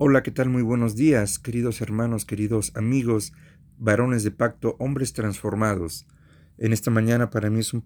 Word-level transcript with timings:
Hola, 0.00 0.22
¿qué 0.22 0.30
tal? 0.30 0.48
Muy 0.48 0.62
buenos 0.62 0.94
días, 0.94 1.40
queridos 1.40 1.80
hermanos, 1.80 2.24
queridos 2.24 2.70
amigos, 2.76 3.32
varones 3.78 4.22
de 4.22 4.30
pacto, 4.30 4.76
hombres 4.78 5.12
transformados. 5.12 6.06
En 6.56 6.72
esta 6.72 6.92
mañana 6.92 7.30
para 7.30 7.50
mí 7.50 7.58
es 7.58 7.74
un, 7.74 7.82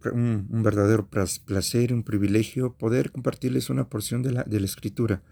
verdadero 0.63 1.09
placer, 1.09 1.95
un 1.95 2.03
privilegio 2.03 2.75
poder 2.75 3.13
compartirles 3.13 3.71
una 3.71 3.89
porción 3.89 4.23
de 4.23 4.33
la, 4.33 4.45
de 4.45 4.61
la 4.61 4.67
escritura. 4.67 5.23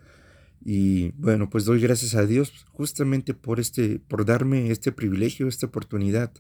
Y 0.65 1.11
bueno, 1.19 1.51
pues 1.51 1.67
doy 1.67 1.83
gracias 1.83 2.15
a 2.15 2.25
Dios 2.25 2.65
justamente 2.71 3.35
por, 3.35 3.61
este, 3.61 3.99
por 3.99 4.25
darme 4.25 4.71
este 4.71 4.91
privilegio, 4.91 5.49
esta 5.49 5.67
oportunidad, 5.67 6.33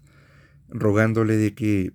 rogándole 0.71 1.37
de 1.37 1.55
que 1.55 1.93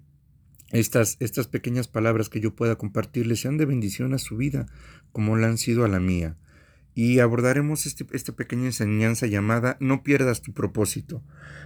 estas, 0.69 1.17
estas 1.19 1.47
pequeñas 1.47 1.87
palabras 1.87 2.29
que 2.29 2.41
yo 2.41 2.53
pueda 2.53 2.75
compartirles 2.75 3.39
sean 3.39 3.57
de 3.57 3.65
bendición 3.65 4.13
a 4.13 4.19
su 4.19 4.37
vida, 4.37 4.67
como 5.11 5.35
la 5.35 5.47
han 5.47 5.57
sido 5.57 5.83
a 5.83 5.87
la 5.87 5.99
mía 5.99 6.37
y 6.95 7.19
abordaremos 7.19 7.85
este, 7.85 8.07
esta 8.13 8.31
pequeña 8.31 8.67
enseñanza 8.67 9.27
llamada 9.27 9.75
No 9.81 10.01
pierdas 10.01 10.41
tu 10.41 10.53
propósito, 10.53 11.21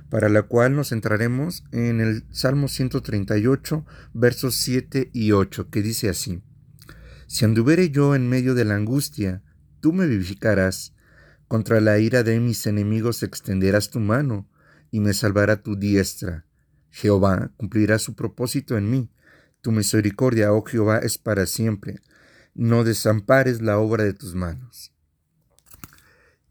para 0.10 0.28
la 0.28 0.42
cual 0.42 0.76
nos 0.76 0.90
centraremos 0.90 1.64
en 1.72 2.02
el 2.02 2.26
Salmo 2.32 2.68
138, 2.68 3.86
versos 4.14 4.56
7 4.56 5.12
y 5.14 5.32
8, 5.32 5.70
que 5.70 5.84
dice 5.84 6.10
así, 6.10 6.42
Si 7.28 7.46
anduviere 7.46 7.92
yo 7.92 8.16
en 8.16 8.28
medio 8.28 8.56
de 8.56 8.66
la 8.66 8.76
angustia, 8.76 9.44
tú 9.82 9.94
me 9.94 10.08
vivificarás, 10.08 10.96
contra 11.48 11.80
la 11.80 12.00
ira 12.00 12.24
de 12.24 12.40
mis 12.40 12.66
enemigos 12.66 13.22
extenderás 13.22 13.92
tu 13.92 14.00
mano, 14.00 14.50
y 14.90 15.00
me 15.00 15.14
salvará 15.14 15.62
tu 15.62 15.76
diestra. 15.76 16.46
Jehová 16.90 17.52
cumplirá 17.56 18.00
su 18.00 18.16
propósito 18.16 18.80
en 18.80 18.90
mí, 18.90 19.12
tu 19.62 19.72
misericordia, 19.72 20.54
oh 20.54 20.64
Jehová, 20.64 20.98
es 21.00 21.20
para 21.20 21.46
siempre. 21.46 22.02
No 22.56 22.84
desampares 22.84 23.62
la 23.62 23.78
obra 23.78 24.06
de 24.06 24.14
tus 24.14 24.34
manos. 24.34 24.92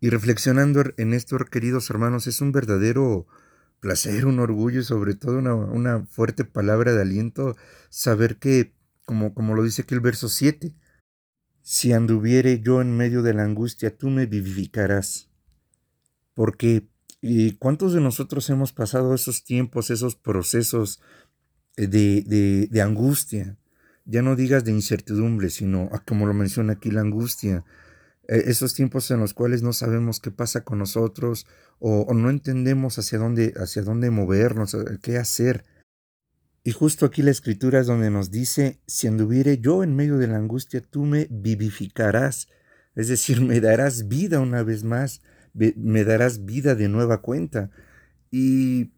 Y 0.00 0.10
reflexionando 0.10 0.84
en 0.96 1.12
esto, 1.12 1.36
queridos 1.38 1.90
hermanos, 1.90 2.26
es 2.26 2.40
un 2.40 2.52
verdadero 2.52 3.26
placer, 3.80 4.26
un 4.26 4.38
orgullo 4.38 4.80
y 4.80 4.84
sobre 4.84 5.14
todo 5.14 5.38
una, 5.38 6.06
fuerte 6.06 6.44
palabra 6.44 6.92
de 6.92 7.02
aliento 7.02 7.56
saber 7.90 8.36
que, 8.36 8.74
como, 9.04 9.34
como 9.34 9.54
lo 9.54 9.62
dice 9.62 9.82
aquí 9.82 9.94
el 9.94 10.00
verso 10.00 10.28
7, 10.28 10.74
si 11.62 11.92
anduviere 11.92 12.60
yo 12.60 12.80
en 12.80 12.96
medio 12.96 13.22
de 13.22 13.34
la 13.34 13.44
angustia, 13.44 13.96
tú 13.96 14.08
me 14.08 14.26
vivificarás. 14.26 15.28
Porque, 16.32 16.88
¿y 17.20 17.52
¿cuántos 17.56 17.92
de 17.92 18.00
nosotros 18.00 18.48
hemos 18.50 18.72
pasado 18.72 19.14
esos 19.14 19.44
tiempos, 19.44 19.90
esos 19.90 20.14
procesos 20.14 21.00
de, 21.76 22.22
de, 22.22 22.68
de 22.70 22.82
angustia? 22.82 23.58
Ya 24.04 24.22
no 24.22 24.36
digas 24.36 24.64
de 24.64 24.70
incertidumbre, 24.72 25.50
sino, 25.50 25.90
ah, 25.92 26.02
como 26.06 26.26
lo 26.26 26.34
menciona 26.34 26.74
aquí, 26.74 26.90
la 26.90 27.00
angustia 27.00 27.64
esos 28.28 28.74
tiempos 28.74 29.10
en 29.10 29.20
los 29.20 29.32
cuales 29.32 29.62
no 29.62 29.72
sabemos 29.72 30.20
qué 30.20 30.30
pasa 30.30 30.62
con 30.62 30.78
nosotros 30.78 31.46
o, 31.78 32.12
no 32.12 32.28
entendemos 32.28 32.98
hacia 32.98 33.18
dónde, 33.18 33.54
hacia 33.56 33.82
dónde 33.82 34.10
movernos, 34.10 34.74
eh, 34.74 34.98
qué 35.02 35.16
hacer. 35.16 35.64
Y 36.62 36.72
justo 36.72 37.06
aquí 37.06 37.22
la 37.22 37.30
escritura 37.30 37.80
es 37.80 37.86
donde 37.86 38.10
nos 38.10 38.30
dice, 38.30 38.80
si 38.86 39.06
anduviere 39.06 39.58
yo 39.58 39.82
en 39.82 39.96
medio 39.96 40.18
de 40.18 40.26
la 40.26 40.36
angustia, 40.36 40.82
tú 40.82 41.04
me 41.04 41.26
vivificarás, 41.30 42.48
es 42.94 43.08
decir, 43.08 43.40
me 43.42 43.60
darás 43.60 44.08
vida 44.08 44.40
una 44.40 44.62
vez 44.62 44.84
más, 44.84 45.22
me 45.54 46.04
darás 46.04 46.44
vida 46.44 46.74
de 46.74 46.88
nueva 46.88 47.22
cuenta. 47.22 47.70
Y 48.30 48.92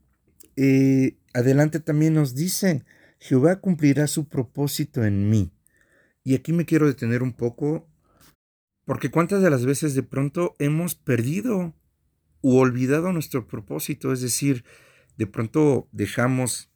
eh, 0.56 1.18
adelante 1.32 1.78
también 1.78 2.14
nos 2.14 2.34
dice, 2.34 2.84
Jehová 3.20 3.60
cumplirá 3.60 4.08
su 4.08 4.28
propósito 4.28 5.04
en 5.04 5.30
mí. 5.30 5.52
Y 6.24 6.34
aquí 6.34 6.52
me 6.52 6.66
quiero 6.66 6.86
detener 6.86 7.22
un 7.22 7.32
poco 7.32 7.89
porque 8.90 9.12
cuántas 9.12 9.40
de 9.40 9.50
las 9.50 9.64
veces 9.64 9.94
de 9.94 10.02
pronto 10.02 10.56
hemos 10.58 10.96
perdido 10.96 11.76
u 12.40 12.56
olvidado 12.56 13.12
nuestro 13.12 13.46
propósito, 13.46 14.12
es 14.12 14.20
decir, 14.20 14.64
de 15.16 15.28
pronto 15.28 15.88
dejamos 15.92 16.72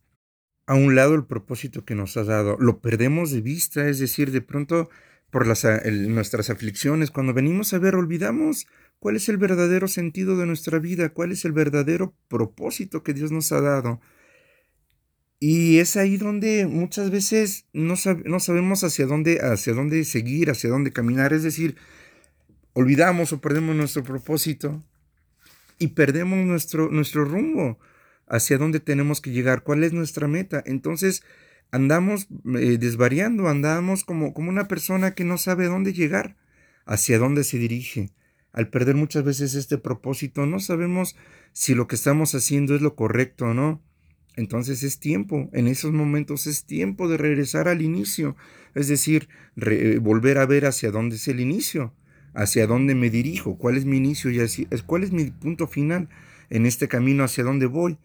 a 0.65 0.75
un 0.77 0.95
lado 0.95 1.17
el 1.17 1.25
propósito 1.25 1.84
que 1.84 1.97
nos 1.97 2.16
ha 2.16 2.22
dado, 2.22 2.56
lo 2.61 2.78
perdemos 2.78 3.33
de 3.33 3.41
vista, 3.41 3.88
es 3.88 3.99
decir, 3.99 4.31
de 4.31 4.43
pronto 4.43 4.91
por 5.33 5.49
las, 5.49 5.66
nuestras 5.91 6.50
aflicciones, 6.50 7.11
cuando 7.11 7.34
venimos 7.34 7.75
a 7.75 7.81
ver, 7.81 7.97
olvidamos 7.97 8.69
cuál 9.00 9.17
es 9.17 9.28
el 9.28 9.37
verdadero 9.37 9.88
sentido 9.88 10.38
de 10.38 10.47
nuestra 10.47 10.78
vida, 10.78 11.09
cuál 11.09 11.33
es 11.33 11.44
el 11.44 11.50
verdadero 11.50 12.15
propósito 12.28 13.03
que 13.03 13.12
Dios 13.12 13.33
nos 13.33 13.50
ha 13.50 13.61
dado. 13.61 14.00
Y 15.41 15.78
es 15.78 15.97
ahí 15.97 16.17
donde 16.17 16.69
muchas 16.69 17.11
veces 17.11 17.67
no, 17.72 17.97
no 18.25 18.38
sabemos 18.38 18.84
hacia 18.84 19.05
dónde, 19.06 19.41
hacia 19.41 19.72
dónde 19.72 20.05
seguir, 20.05 20.49
hacia 20.49 20.71
dónde 20.71 20.93
caminar, 20.93 21.33
es 21.33 21.43
decir, 21.43 21.75
olvidamos 22.75 23.33
o 23.33 23.41
perdemos 23.41 23.75
nuestro 23.75 24.03
propósito 24.03 24.83
y 25.79 25.89
perdemos 25.89 26.45
nuestro, 26.45 26.91
nuestro 26.91 27.25
rumbo 27.25 27.79
hacia 28.27 28.59
dónde 28.59 28.81
tenemos 28.81 29.21
que 29.21 29.31
llegar, 29.31 29.62
cuál 29.62 29.85
es 29.85 29.93
nuestra 29.93 30.29
meta. 30.29 30.62
Entonces 30.67 31.23
andamos 31.71 32.29
eh, 32.59 32.77
desvariando, 32.79 33.49
andamos 33.49 34.05
como, 34.05 34.35
como 34.35 34.51
una 34.51 34.69
persona 34.69 35.15
que 35.15 35.25
no 35.25 35.39
sabe 35.39 35.67
dónde 35.67 35.93
llegar, 35.93 36.37
hacia 36.85 37.19
dónde 37.19 37.45
se 37.45 37.59
dirige. 37.59 38.11
Al 38.53 38.69
perder 38.69 38.95
muchas 38.95 39.25
veces 39.25 39.55
este 39.55 39.79
propósito, 39.79 40.47
no 40.47 40.61
sabemos 40.61 41.17
si 41.53 41.75
lo 41.75 41.89
que 41.89 41.97
estamos 41.97 42.35
haciendo 42.35 42.75
es 42.75 42.83
lo 42.83 42.95
correcto 42.95 43.47
o 43.47 43.55
no. 43.55 43.83
Entonces 44.37 44.83
es 44.83 44.99
tiempo, 44.99 45.49
en 45.53 45.69
esos 45.69 45.93
momentos 45.93 46.49
es 46.49 46.65
tiempo 46.65 47.09
de 47.09 47.17
regresar 47.19 47.69
al 47.69 47.83
inicio, 47.83 48.37
es 48.75 48.89
decir, 48.89 49.29
volver 50.01 50.39
a 50.39 50.47
ver 50.47 50.67
hacia 50.67 50.91
dónde 50.91 51.17
es 51.17 51.29
el 51.29 51.39
inicio 51.39 51.95
hacia 52.34 52.67
dónde 52.67 52.95
me 52.95 53.11
dirijo, 53.11 53.56
cuál 53.56 53.77
es 53.77 53.84
mi 53.84 53.97
inicio 53.97 54.31
y 54.31 54.41
así, 54.41 54.67
cuál 54.87 55.05
es 55.05 55.12
mi 55.12 55.31
punto 55.31 55.67
final 55.67 56.09
en 56.50 56.67
este 56.67 56.89
camino 56.89 57.25
hacia 57.25 57.45
dónde 57.45 57.67
voy. 57.67 57.99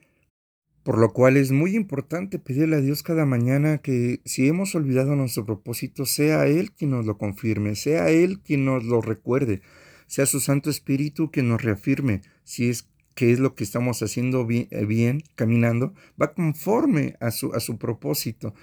Por 0.84 0.98
lo 0.98 1.12
cual 1.12 1.38
es 1.38 1.52
muy 1.52 1.76
importante 1.76 2.40
pedirle 2.40 2.78
a 2.78 2.82
Dios 2.82 3.04
cada 3.04 3.26
mañana 3.26 3.80
que 3.80 4.22
si 4.26 4.48
hemos 4.48 4.74
olvidado 4.76 5.16
nuestro 5.16 5.46
propósito, 5.46 6.06
sea 6.06 6.48
Él 6.48 6.72
quien 6.72 6.92
nos 6.92 7.06
lo 7.06 7.18
confirme, 7.18 7.76
sea 7.76 8.10
Él 8.10 8.40
quien 8.40 8.66
nos 8.66 8.86
lo 8.86 9.02
recuerde, 9.02 9.62
sea 10.08 10.26
su 10.26 10.40
Santo 10.40 10.70
Espíritu 10.70 11.32
quien 11.32 11.50
nos 11.50 11.62
reafirme 11.62 12.22
si 12.44 12.70
es 12.70 12.88
que 13.14 13.32
es 13.32 13.40
lo 13.40 13.54
que 13.54 13.66
estamos 13.66 14.02
haciendo 14.02 14.46
bien, 14.46 14.70
bien 14.88 15.22
caminando, 15.36 15.94
va 16.20 16.34
conforme 16.34 17.16
a 17.20 17.32
su, 17.32 17.54
a 17.54 17.60
su 17.60 17.78
propósito 17.78 18.54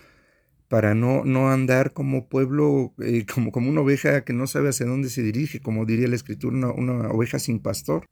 para 0.69 0.95
no, 0.95 1.25
no 1.25 1.51
andar 1.51 1.93
como 1.93 2.29
pueblo, 2.29 2.95
eh, 2.99 3.25
como, 3.33 3.53
como 3.53 3.71
una 3.71 3.81
oveja 3.81 4.25
que 4.25 4.33
no 4.33 4.47
sabe 4.47 4.71
hacia 4.71 4.87
dónde 4.87 5.11
se 5.11 5.23
dirige, 5.23 5.61
como 5.61 5.87
diría 5.87 6.09
la 6.09 6.17
escritura, 6.17 6.57
una, 6.57 6.73
una, 6.73 7.09
oveja 7.11 7.39
sin 7.39 7.61
pastor. 7.61 8.07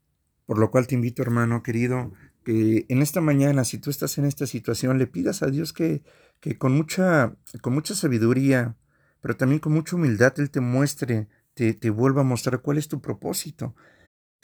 Por 0.46 0.58
lo 0.58 0.70
cual 0.70 0.86
te 0.86 0.94
invito, 0.94 1.22
hermano 1.22 1.62
querido, 1.62 2.12
que 2.44 2.84
en 2.88 3.00
esta 3.00 3.20
mañana, 3.20 3.64
si 3.64 3.78
tú 3.78 3.90
estás 3.90 4.18
en 4.18 4.26
esta 4.26 4.46
situación, 4.46 4.98
le 4.98 5.06
pidas 5.06 5.42
a 5.42 5.46
Dios 5.46 5.72
que, 5.72 6.02
que 6.40 6.58
con, 6.58 6.72
mucha, 6.76 7.34
con 7.62 7.72
mucha 7.72 7.94
sabiduría, 7.94 8.76
pero 9.22 9.36
también 9.36 9.58
con 9.58 9.72
mucha 9.72 9.96
humildad, 9.96 10.34
Él 10.36 10.50
te 10.50 10.60
muestre, 10.60 11.28
te, 11.54 11.72
te 11.72 11.88
vuelva 11.88 12.20
a 12.20 12.24
mostrar 12.24 12.60
cuál 12.60 12.76
es 12.76 12.88
tu 12.88 13.00
propósito 13.00 13.74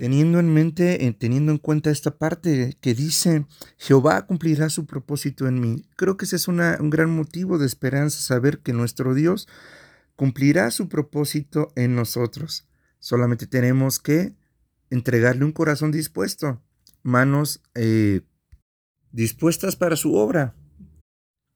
teniendo 0.00 0.38
en 0.38 0.48
mente, 0.54 1.04
eh, 1.04 1.12
teniendo 1.12 1.52
en 1.52 1.58
cuenta 1.58 1.90
esta 1.90 2.16
parte 2.16 2.74
que 2.80 2.94
dice, 2.94 3.44
Jehová 3.76 4.24
cumplirá 4.24 4.70
su 4.70 4.86
propósito 4.86 5.46
en 5.46 5.60
mí. 5.60 5.84
Creo 5.94 6.16
que 6.16 6.24
ese 6.24 6.36
es 6.36 6.48
un 6.48 6.56
gran 6.88 7.14
motivo 7.14 7.58
de 7.58 7.66
esperanza, 7.66 8.18
saber 8.18 8.60
que 8.60 8.72
nuestro 8.72 9.12
Dios 9.12 9.46
cumplirá 10.16 10.70
su 10.70 10.88
propósito 10.88 11.70
en 11.76 11.96
nosotros. 11.96 12.66
Solamente 12.98 13.46
tenemos 13.46 13.98
que 13.98 14.34
entregarle 14.88 15.44
un 15.44 15.52
corazón 15.52 15.92
dispuesto, 15.92 16.62
manos 17.02 17.60
eh, 17.74 18.22
dispuestas 19.12 19.76
para 19.76 19.96
su 19.96 20.14
obra. 20.14 20.54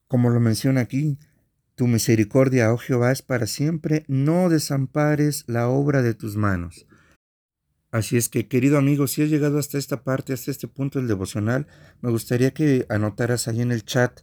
Como 0.06 0.28
lo 0.28 0.38
menciona 0.38 0.82
aquí, 0.82 1.18
tu 1.76 1.86
misericordia, 1.86 2.74
oh 2.74 2.76
Jehová, 2.76 3.10
es 3.10 3.22
para 3.22 3.46
siempre, 3.46 4.04
no 4.06 4.50
desampares 4.50 5.44
la 5.46 5.68
obra 5.68 6.02
de 6.02 6.12
tus 6.12 6.36
manos. 6.36 6.86
Así 7.94 8.16
es 8.16 8.28
que, 8.28 8.48
querido 8.48 8.76
amigo, 8.76 9.06
si 9.06 9.22
has 9.22 9.30
llegado 9.30 9.56
hasta 9.56 9.78
esta 9.78 10.02
parte, 10.02 10.32
hasta 10.32 10.50
este 10.50 10.66
punto 10.66 10.98
del 10.98 11.06
devocional, 11.06 11.68
me 12.00 12.10
gustaría 12.10 12.52
que 12.52 12.86
anotaras 12.88 13.46
ahí 13.46 13.60
en 13.60 13.70
el 13.70 13.84
chat, 13.84 14.20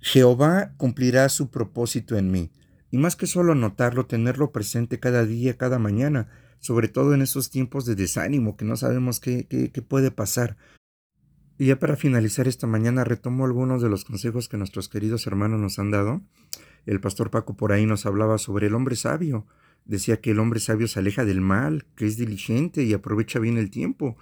Jehová 0.00 0.72
cumplirá 0.78 1.28
su 1.28 1.50
propósito 1.50 2.16
en 2.16 2.30
mí. 2.30 2.50
Y 2.90 2.96
más 2.96 3.14
que 3.14 3.26
solo 3.26 3.52
anotarlo, 3.52 4.06
tenerlo 4.06 4.52
presente 4.52 4.98
cada 4.98 5.26
día, 5.26 5.58
cada 5.58 5.78
mañana, 5.78 6.28
sobre 6.60 6.88
todo 6.88 7.12
en 7.12 7.20
esos 7.20 7.50
tiempos 7.50 7.84
de 7.84 7.94
desánimo 7.94 8.56
que 8.56 8.64
no 8.64 8.78
sabemos 8.78 9.20
qué, 9.20 9.46
qué, 9.46 9.82
puede 9.82 10.10
pasar. 10.10 10.56
Y 11.58 11.66
ya 11.66 11.78
para 11.78 11.96
finalizar 11.96 12.48
esta 12.48 12.66
mañana 12.66 13.04
retomo 13.04 13.44
algunos 13.44 13.82
de 13.82 13.90
los 13.90 14.06
consejos 14.06 14.48
que 14.48 14.56
nuestros 14.56 14.88
queridos 14.88 15.26
hermanos 15.26 15.60
nos 15.60 15.78
han 15.78 15.90
dado. 15.90 16.22
El 16.86 17.02
pastor 17.02 17.30
Paco 17.30 17.54
por 17.54 17.72
ahí 17.72 17.84
nos 17.84 18.06
hablaba 18.06 18.38
sobre 18.38 18.68
el 18.68 18.74
hombre 18.74 18.96
sabio. 18.96 19.46
Decía 19.84 20.20
que 20.20 20.30
el 20.30 20.38
hombre 20.38 20.60
sabio 20.60 20.88
se 20.88 21.00
aleja 21.00 21.24
del 21.24 21.40
mal, 21.40 21.86
que 21.96 22.06
es 22.06 22.16
diligente 22.16 22.84
y 22.84 22.92
aprovecha 22.92 23.38
bien 23.38 23.58
el 23.58 23.70
tiempo. 23.70 24.16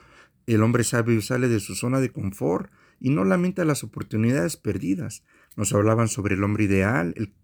El 0.46 0.62
hombre 0.62 0.84
sabio 0.84 1.20
sale 1.20 1.48
de 1.48 1.60
su 1.60 1.74
zona 1.74 2.00
de 2.00 2.10
confort 2.10 2.70
y 2.98 3.10
no 3.10 3.24
lamenta 3.24 3.64
las 3.64 3.84
oportunidades 3.84 4.56
perdidas. 4.56 5.24
Nos 5.56 5.72
hablaban 5.72 6.08
sobre 6.08 6.34
el 6.34 6.44
hombre 6.44 6.64
ideal, 6.64 7.14
el 7.16 7.34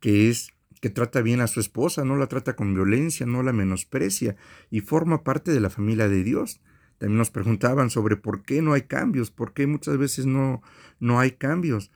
que 0.00 0.28
es 0.28 0.52
que 0.80 0.90
trata 0.90 1.22
bien 1.22 1.40
a 1.40 1.46
su 1.46 1.60
esposa, 1.60 2.04
no 2.04 2.16
la 2.16 2.26
trata 2.26 2.56
con 2.56 2.74
violencia, 2.74 3.24
no 3.24 3.44
la 3.44 3.52
menosprecia 3.52 4.36
y 4.68 4.80
forma 4.80 5.22
parte 5.22 5.52
de 5.52 5.60
la 5.60 5.70
familia 5.70 6.08
de 6.08 6.24
Dios. 6.24 6.60
También 6.98 7.18
nos 7.18 7.30
preguntaban 7.30 7.88
sobre 7.88 8.16
por 8.16 8.42
qué 8.42 8.62
no 8.62 8.72
hay 8.72 8.82
cambios, 8.82 9.30
por 9.30 9.54
qué 9.54 9.68
muchas 9.68 9.96
veces 9.96 10.26
no, 10.26 10.60
no 10.98 11.20
hay 11.20 11.32
cambios, 11.32 11.92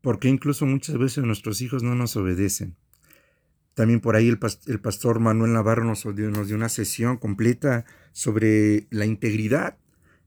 por 0.00 0.18
qué 0.18 0.28
incluso 0.28 0.64
muchas 0.64 0.96
veces 0.98 1.24
nuestros 1.24 1.60
hijos 1.60 1.82
no 1.82 1.94
nos 1.94 2.16
obedecen. 2.16 2.76
También 3.74 4.00
por 4.00 4.16
ahí 4.16 4.28
el, 4.28 4.38
pastor 4.38 5.18
Manuel 5.18 5.52
Navarro 5.52 5.84
nos 5.84 6.02
dio, 6.14 6.30
nos 6.30 6.48
dio 6.48 6.56
una 6.56 6.68
sesión 6.68 7.16
completa 7.16 7.84
sobre 8.12 8.86
la 8.90 9.06
integridad, 9.06 9.78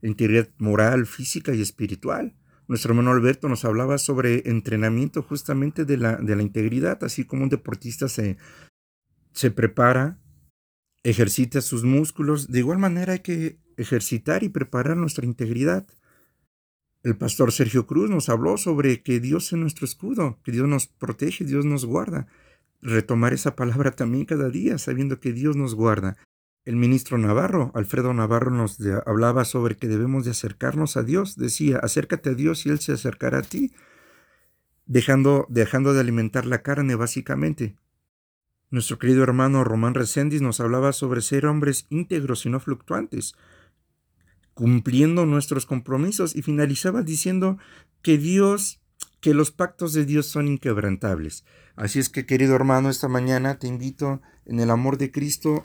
integridad 0.02 0.48
moral, 0.58 1.06
física 1.06 1.54
y 1.54 1.62
espiritual. 1.62 2.34
Nuestro 2.68 2.90
hermano 2.90 3.12
Alberto 3.12 3.48
nos 3.48 3.64
hablaba 3.64 3.98
sobre 3.98 4.48
entrenamiento 4.48 5.22
justamente 5.22 5.84
de 5.84 5.96
la, 5.96 6.16
de 6.16 6.34
la 6.34 6.42
integridad, 6.42 7.02
así 7.04 7.24
como 7.24 7.44
un 7.44 7.48
deportista 7.48 8.08
se, 8.08 8.36
se 9.32 9.52
prepara, 9.52 10.18
ejercita 11.04 11.60
sus 11.60 11.84
músculos, 11.84 12.50
de 12.50 12.58
igual 12.58 12.78
manera 12.78 13.12
hay 13.12 13.20
que 13.20 13.60
ejercitar 13.76 14.42
y 14.42 14.48
preparar 14.48 14.96
nuestra 14.96 15.24
integridad. 15.24 15.86
El 17.04 17.16
pastor 17.16 17.52
Sergio 17.52 17.86
Cruz 17.86 18.10
nos 18.10 18.28
habló 18.28 18.56
sobre 18.56 19.02
que 19.04 19.20
Dios 19.20 19.52
es 19.52 19.58
nuestro 19.60 19.84
escudo, 19.84 20.40
que 20.42 20.50
Dios 20.50 20.66
nos 20.66 20.88
protege, 20.88 21.44
Dios 21.44 21.64
nos 21.64 21.84
guarda. 21.84 22.26
Retomar 22.86 23.32
esa 23.32 23.56
palabra 23.56 23.90
también 23.90 24.26
cada 24.26 24.48
día, 24.48 24.78
sabiendo 24.78 25.18
que 25.18 25.32
Dios 25.32 25.56
nos 25.56 25.74
guarda. 25.74 26.16
El 26.64 26.76
ministro 26.76 27.18
Navarro, 27.18 27.72
Alfredo 27.74 28.14
Navarro, 28.14 28.52
nos 28.52 28.78
hablaba 29.06 29.44
sobre 29.44 29.76
que 29.76 29.88
debemos 29.88 30.24
de 30.24 30.30
acercarnos 30.30 30.96
a 30.96 31.02
Dios. 31.02 31.34
Decía, 31.34 31.78
acércate 31.78 32.30
a 32.30 32.34
Dios 32.34 32.64
y 32.64 32.68
Él 32.68 32.78
se 32.78 32.92
acercará 32.92 33.38
a 33.38 33.42
ti, 33.42 33.72
dejando, 34.84 35.46
dejando 35.48 35.94
de 35.94 36.00
alimentar 36.00 36.46
la 36.46 36.62
carne 36.62 36.94
básicamente. 36.94 37.74
Nuestro 38.70 39.00
querido 39.00 39.24
hermano 39.24 39.64
Román 39.64 39.94
Recendis 39.94 40.40
nos 40.40 40.60
hablaba 40.60 40.92
sobre 40.92 41.22
ser 41.22 41.46
hombres 41.46 41.86
íntegros 41.90 42.46
y 42.46 42.50
no 42.50 42.60
fluctuantes, 42.60 43.34
cumpliendo 44.54 45.26
nuestros 45.26 45.66
compromisos 45.66 46.36
y 46.36 46.42
finalizaba 46.42 47.02
diciendo 47.02 47.58
que 48.02 48.16
Dios, 48.16 48.80
que 49.26 49.34
los 49.34 49.50
pactos 49.50 49.92
de 49.92 50.04
Dios 50.04 50.26
son 50.26 50.46
inquebrantables. 50.46 51.44
Así 51.74 51.98
es 51.98 52.08
que 52.10 52.26
querido 52.26 52.54
hermano, 52.54 52.90
esta 52.90 53.08
mañana 53.08 53.58
te 53.58 53.66
invito 53.66 54.22
en 54.44 54.60
el 54.60 54.70
amor 54.70 54.98
de 54.98 55.10
Cristo 55.10 55.64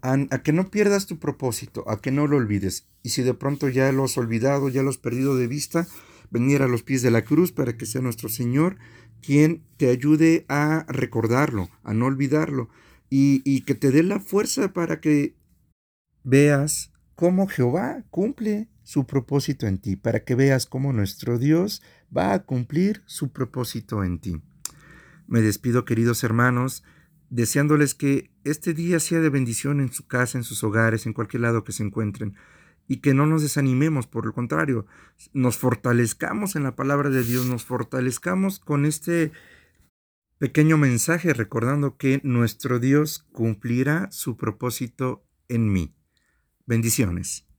a, 0.00 0.16
que 0.38 0.54
no 0.54 0.70
pierdas 0.70 1.04
tu 1.04 1.18
propósito, 1.18 1.84
a 1.86 2.00
que 2.00 2.10
no 2.10 2.26
lo 2.26 2.38
olvides. 2.38 2.88
Y 3.02 3.10
si 3.10 3.22
de 3.22 3.34
pronto 3.34 3.68
ya 3.68 3.92
lo 3.92 4.04
has 4.04 4.16
olvidado, 4.16 4.70
ya 4.70 4.82
lo 4.82 4.88
has 4.88 4.96
perdido 4.96 5.36
de 5.36 5.48
vista, 5.48 5.86
venir 6.30 6.62
a 6.62 6.66
los 6.66 6.82
pies 6.82 7.02
de 7.02 7.10
la 7.10 7.26
cruz 7.26 7.52
para 7.52 7.76
que 7.76 7.84
sea 7.84 8.00
nuestro 8.00 8.30
Señor 8.30 8.78
quien 9.20 9.66
te 9.76 9.90
ayude 9.90 10.46
a 10.48 10.86
recordarlo, 10.88 11.68
a 11.82 11.92
no 11.92 12.06
olvidarlo, 12.06 12.70
y, 13.10 13.42
y 13.44 13.66
que 13.66 13.74
te 13.74 13.90
dé 13.90 14.02
la 14.02 14.18
fuerza 14.18 14.72
para 14.72 15.02
que 15.02 15.36
veas 16.22 16.90
cómo 17.16 17.48
Jehová 17.48 18.02
cumple 18.08 18.70
su 18.84 19.06
propósito 19.06 19.66
en 19.66 19.78
ti, 19.78 19.96
para 19.96 20.20
que 20.24 20.36
veas 20.36 20.66
cómo 20.66 20.92
nuestro 20.92 21.38
Dios 21.38 21.82
va 22.16 22.32
a 22.32 22.44
cumplir 22.44 23.02
su 23.06 23.32
propósito 23.32 24.04
en 24.04 24.20
ti. 24.20 24.40
Me 25.26 25.40
despido, 25.40 25.84
queridos 25.84 26.22
hermanos, 26.22 26.84
deseándoles 27.30 27.94
que 27.94 28.30
este 28.44 28.74
día 28.74 29.00
sea 29.00 29.20
de 29.20 29.30
bendición 29.30 29.80
en 29.80 29.92
su 29.92 30.06
casa, 30.06 30.38
en 30.38 30.44
sus 30.44 30.62
hogares, 30.62 31.06
en 31.06 31.14
cualquier 31.14 31.40
lado 31.40 31.64
que 31.64 31.72
se 31.72 31.82
encuentren, 31.82 32.36
y 32.86 32.98
que 32.98 33.14
no 33.14 33.26
nos 33.26 33.42
desanimemos, 33.42 34.06
por 34.06 34.26
el 34.26 34.32
contrario, 34.32 34.86
nos 35.32 35.56
fortalezcamos 35.56 36.54
en 36.54 36.64
la 36.64 36.76
palabra 36.76 37.08
de 37.08 37.24
Dios, 37.24 37.46
nos 37.46 37.64
fortalezcamos 37.64 38.58
con 38.58 38.84
este 38.84 39.32
pequeño 40.38 40.76
mensaje 40.76 41.32
recordando 41.32 41.96
que 41.96 42.20
nuestro 42.22 42.78
Dios 42.78 43.26
cumplirá 43.32 44.10
su 44.10 44.36
propósito 44.36 45.24
en 45.48 45.72
mí. 45.72 45.94
Bendiciones. 46.66 47.46